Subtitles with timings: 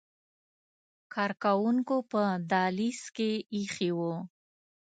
[1.13, 4.13] کارکوونکو په دهلیز کې ایښي وو.